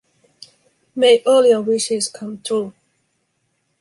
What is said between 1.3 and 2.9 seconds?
your wishes come true.